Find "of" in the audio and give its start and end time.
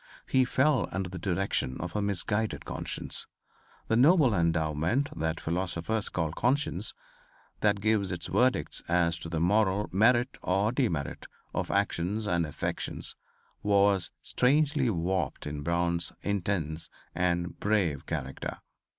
1.79-1.95, 11.53-11.69